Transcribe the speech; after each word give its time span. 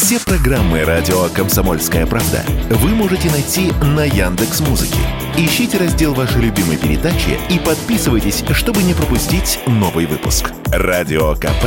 Все 0.00 0.20
программы 0.20 0.84
радио 0.84 1.28
Комсомольская 1.30 2.06
правда 2.06 2.44
вы 2.70 2.90
можете 2.90 3.28
найти 3.32 3.72
на 3.82 4.04
Яндекс 4.04 4.60
Музыке. 4.60 5.00
Ищите 5.36 5.76
раздел 5.76 6.14
вашей 6.14 6.40
любимой 6.40 6.76
передачи 6.76 7.36
и 7.50 7.58
подписывайтесь, 7.58 8.44
чтобы 8.52 8.84
не 8.84 8.94
пропустить 8.94 9.58
новый 9.66 10.06
выпуск. 10.06 10.52
Радио 10.66 11.34
КП 11.34 11.64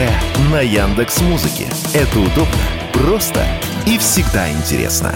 на 0.50 0.62
Яндекс 0.62 1.20
Музыке. 1.20 1.66
Это 1.94 2.20
удобно, 2.20 2.56
просто 2.94 3.46
и 3.86 3.98
всегда 3.98 4.50
интересно. 4.50 5.14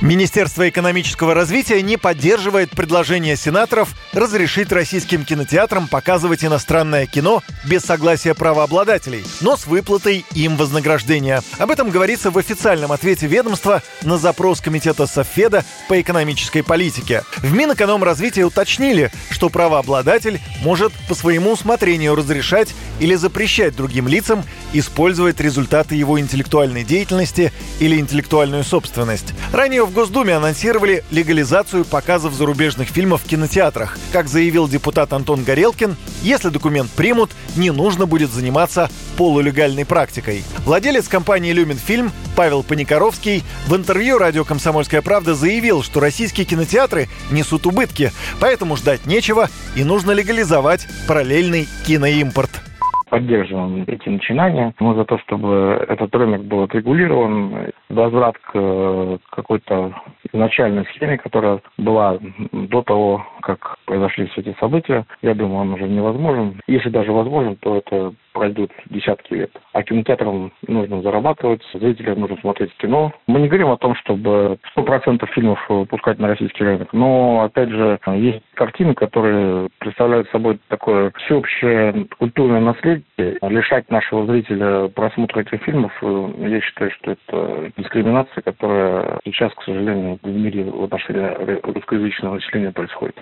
Министерство 0.00 0.66
экономического 0.68 1.34
развития 1.34 1.82
не 1.82 1.98
поддерживает 1.98 2.70
предложение 2.70 3.36
сенаторов 3.36 3.94
разрешить 4.12 4.72
российским 4.72 5.24
кинотеатрам 5.24 5.88
показывать 5.88 6.44
иностранное 6.44 7.06
кино 7.06 7.42
без 7.64 7.82
согласия 7.82 8.34
правообладателей, 8.34 9.24
но 9.40 9.56
с 9.56 9.66
выплатой 9.66 10.24
им 10.34 10.56
вознаграждения. 10.56 11.42
Об 11.58 11.70
этом 11.70 11.90
говорится 11.90 12.30
в 12.30 12.38
официальном 12.38 12.92
ответе 12.92 13.26
ведомства 13.26 13.82
на 14.02 14.18
запрос 14.18 14.60
Комитета 14.60 15.06
Софеда 15.06 15.64
по 15.88 16.00
экономической 16.00 16.62
политике. 16.62 17.22
В 17.38 17.52
Минэкономразвития 17.52 18.44
уточнили, 18.44 19.10
что 19.30 19.48
правообладатель 19.48 20.40
может 20.62 20.92
по 21.08 21.14
своему 21.14 21.52
усмотрению 21.52 22.14
разрешать 22.14 22.74
или 22.98 23.14
запрещать 23.14 23.76
другим 23.76 24.08
лицам 24.08 24.44
использовать 24.72 25.40
результаты 25.40 25.94
его 25.94 26.18
интеллектуальной 26.20 26.84
деятельности 26.84 27.52
или 27.78 27.98
интеллектуальную 27.98 28.64
собственность. 28.64 29.34
Ранее 29.52 29.84
в 29.84 29.92
Госдуме 29.92 30.34
анонсировали 30.34 31.04
легализацию 31.10 31.84
показов 31.84 32.34
зарубежных 32.34 32.88
фильмов 32.88 33.22
в 33.22 33.28
кинотеатрах. 33.28 33.99
Как 34.12 34.28
заявил 34.28 34.68
депутат 34.68 35.12
Антон 35.12 35.44
Горелкин, 35.44 35.96
если 36.22 36.48
документ 36.48 36.90
примут, 36.90 37.30
не 37.56 37.70
нужно 37.70 38.06
будет 38.06 38.30
заниматься 38.32 38.90
полулегальной 39.16 39.84
практикой. 39.84 40.42
Владелец 40.64 41.08
компании 41.08 41.52
«Люминфильм» 41.52 42.12
Павел 42.36 42.62
Паникоровский 42.62 43.44
в 43.66 43.76
интервью 43.76 44.18
радио 44.18 44.44
«Комсомольская 44.44 45.02
правда» 45.02 45.34
заявил, 45.34 45.82
что 45.82 46.00
российские 46.00 46.46
кинотеатры 46.46 47.08
несут 47.30 47.66
убытки, 47.66 48.12
поэтому 48.40 48.76
ждать 48.76 49.06
нечего 49.06 49.48
и 49.76 49.84
нужно 49.84 50.12
легализовать 50.12 50.86
параллельный 51.06 51.68
киноимпорт 51.86 52.69
поддерживаем 53.10 53.84
эти 53.86 54.08
начинания. 54.08 54.72
Мы 54.78 54.94
за 54.94 55.04
то, 55.04 55.18
чтобы 55.18 55.84
этот 55.88 56.14
рынок 56.14 56.44
был 56.44 56.62
отрегулирован, 56.62 57.72
возврат 57.88 58.38
к 58.38 59.18
какой-то 59.30 59.92
изначальной 60.32 60.86
схеме, 60.86 61.18
которая 61.18 61.60
была 61.76 62.18
до 62.52 62.82
того, 62.82 63.26
как 63.42 63.76
произошли 63.84 64.26
все 64.28 64.40
эти 64.40 64.56
события. 64.58 65.04
Я 65.22 65.34
думаю, 65.34 65.62
он 65.62 65.74
уже 65.74 65.88
невозможен. 65.88 66.60
Если 66.66 66.88
даже 66.88 67.12
возможен, 67.12 67.56
то 67.56 67.76
это 67.76 68.14
пройдут 68.40 68.72
десятки 68.86 69.34
лет. 69.34 69.50
А 69.74 69.82
кинотеатрам 69.82 70.50
нужно 70.66 71.02
зарабатывать, 71.02 71.60
зрителям 71.74 72.20
нужно 72.20 72.38
смотреть 72.40 72.74
кино. 72.78 73.12
Мы 73.26 73.40
не 73.40 73.48
говорим 73.48 73.68
о 73.68 73.76
том, 73.76 73.94
чтобы 73.96 74.56
100% 74.74 75.26
фильмов 75.34 75.58
пускать 75.90 76.18
на 76.18 76.28
российский 76.28 76.64
рынок, 76.64 76.88
но, 76.94 77.42
опять 77.42 77.68
же, 77.68 77.98
есть 78.06 78.42
картины, 78.54 78.94
которые 78.94 79.68
представляют 79.78 80.30
собой 80.30 80.58
такое 80.68 81.12
всеобщее 81.18 82.06
культурное 82.18 82.60
наследие. 82.60 83.04
Лишать 83.42 83.90
нашего 83.90 84.24
зрителя 84.24 84.88
просмотра 84.88 85.40
этих 85.40 85.62
фильмов, 85.62 85.92
я 86.00 86.62
считаю, 86.62 86.90
что 86.92 87.10
это 87.10 87.72
дискриминация, 87.76 88.40
которая 88.40 89.20
сейчас, 89.26 89.52
к 89.52 89.62
сожалению, 89.64 90.18
в 90.22 90.28
мире 90.28 90.64
в 90.64 90.84
отношении 90.84 91.60
русскоязычного 91.62 92.36
населения 92.36 92.72
происходит. 92.72 93.16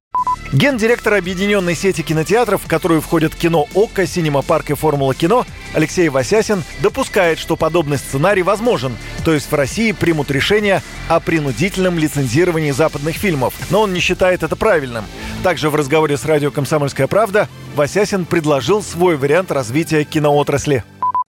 Гендиректор 0.53 1.15
объединенной 1.15 1.75
сети 1.75 2.03
кинотеатров, 2.03 2.63
в 2.63 2.69
которую 2.69 3.01
входят 3.01 3.35
кино 3.35 3.67
«Окко», 3.77 4.07
«Синема 4.07 4.43
Парк» 4.43 4.71
и 4.71 4.75
«Формула 4.75 5.08
кино» 5.15 5.47
Алексей 5.75 6.09
Васясин 6.09 6.63
допускает, 6.81 7.39
что 7.39 7.57
подобный 7.57 7.99
сценарий 7.99 8.43
возможен, 8.43 8.97
то 9.25 9.33
есть 9.35 9.51
в 9.51 9.55
России 9.55 9.93
примут 9.93 10.31
решение 10.31 10.83
о 11.09 11.21
принудительном 11.21 11.99
лицензировании 11.99 12.71
западных 12.71 13.17
фильмов, 13.17 13.55
но 13.71 13.83
он 13.83 13.93
не 13.93 14.01
считает 14.01 14.43
это 14.43 14.57
правильным. 14.57 15.05
Также 15.43 15.71
в 15.71 15.75
разговоре 15.75 16.17
с 16.17 16.25
радио 16.25 16.51
«Комсомольская 16.51 17.07
правда» 17.07 17.49
Васясин 17.77 18.25
предложил 18.25 18.83
свой 18.83 19.17
вариант 19.17 19.53
развития 19.53 20.05
киноотрасли 20.05 20.85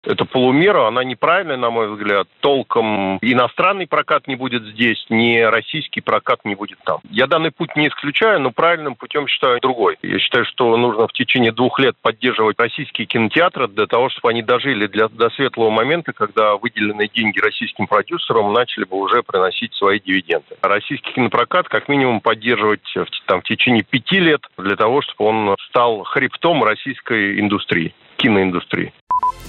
эта 0.07 0.23
полумера, 0.25 0.87
она 0.87 1.03
неправильная, 1.03 1.57
на 1.57 1.69
мой 1.69 1.89
взгляд. 1.89 2.27
Толком 2.39 3.17
иностранный 3.21 3.87
прокат 3.87 4.27
не 4.27 4.35
будет 4.35 4.63
здесь, 4.63 5.05
ни 5.09 5.39
российский 5.39 6.01
прокат 6.01 6.39
не 6.45 6.55
будет 6.55 6.79
там. 6.85 6.99
Я 7.09 7.27
данный 7.27 7.51
путь 7.51 7.75
не 7.75 7.89
исключаю, 7.89 8.39
но 8.39 8.51
правильным 8.51 8.95
путем 8.95 9.27
считаю 9.27 9.59
другой. 9.59 9.97
Я 10.01 10.19
считаю, 10.19 10.45
что 10.45 10.75
нужно 10.77 11.07
в 11.07 11.13
течение 11.13 11.51
двух 11.51 11.79
лет 11.79 11.95
поддерживать 12.01 12.57
российские 12.57 13.05
кинотеатры 13.05 13.67
для 13.67 13.85
того, 13.85 14.09
чтобы 14.09 14.29
они 14.29 14.41
дожили 14.41 14.87
для, 14.87 15.09
до 15.09 15.29
светлого 15.31 15.69
момента, 15.69 16.13
когда 16.13 16.55
выделенные 16.55 17.09
деньги 17.13 17.39
российским 17.39 17.87
продюсерам 17.87 18.53
начали 18.53 18.85
бы 18.85 18.97
уже 18.97 19.23
приносить 19.23 19.73
свои 19.73 19.99
дивиденды. 19.99 20.55
Российский 20.61 21.11
кинопрокат 21.11 21.67
как 21.67 21.89
минимум 21.89 22.21
поддерживать 22.21 22.87
в, 22.95 23.05
там, 23.25 23.41
в 23.41 23.43
течение 23.43 23.83
пяти 23.83 24.19
лет 24.19 24.41
для 24.57 24.77
того, 24.77 25.01
чтобы 25.01 25.29
он 25.29 25.55
стал 25.69 26.03
хребтом 26.03 26.63
российской 26.63 27.39
индустрии, 27.39 27.93
киноиндустрии. 28.17 28.93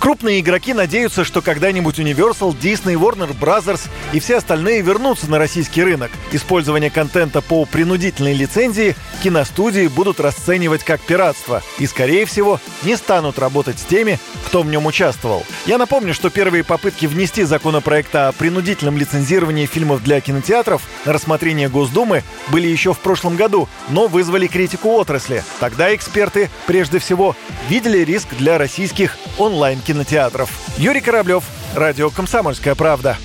Крупные 0.09 0.41
игроки 0.41 0.73
надеются, 0.73 1.23
что 1.23 1.43
когда-нибудь 1.43 1.99
Universal, 1.99 2.59
Disney, 2.59 2.95
Warner 2.95 3.39
Bros. 3.39 3.79
и 4.15 4.21
все 4.21 4.39
остальные 4.39 4.81
вернутся 4.81 5.31
на 5.31 5.37
российский 5.37 5.85
рынок. 5.85 6.11
Использование 6.33 6.89
контента 6.91 7.43
по 7.43 7.67
принудительной 7.67 8.33
лицензии 8.33 8.97
киностудии 9.23 9.87
будут 9.87 10.19
расценивать 10.19 10.83
как 10.83 11.03
пиратство 11.03 11.63
и, 11.79 11.87
скорее 11.87 12.25
всего, 12.25 12.59
не 12.85 12.97
станут 12.97 13.39
работать 13.39 13.79
с 13.81 13.85
теми, 13.85 14.19
кто 14.47 14.63
в 14.63 14.67
нем 14.67 14.87
участвовал. 14.87 15.45
Я 15.67 15.77
напомню, 15.77 16.15
что 16.15 16.31
первые 16.31 16.65
попытки 16.65 17.05
внести 17.05 17.43
законопроект 17.43 18.15
о 18.17 18.33
принудительном 18.33 18.97
лицензировании 18.97 19.67
фильмов 19.67 20.03
для 20.03 20.23
кинотеатров 20.23 20.81
на 21.05 21.13
рассмотрение 21.13 21.69
Госдумы 21.69 22.23
были 22.49 22.67
еще 22.67 22.95
в 22.95 23.01
прошлом 23.01 23.37
году, 23.37 23.69
но 23.91 24.07
вызвали 24.07 24.47
критику 24.47 24.89
отрасли. 24.93 25.45
Тогда 25.61 25.95
эксперты, 25.95 26.49
прежде 26.67 26.99
всего, 26.99 27.37
видели 27.69 27.99
риск 27.99 28.29
для 28.39 28.57
российских 28.57 29.19
онлайн-кинотеатров. 29.37 29.98
Юрий 30.77 31.01
Кораблев, 31.01 31.45
Радио 31.75 32.11
«Комсомольская 32.11 32.75
правда». 32.75 33.17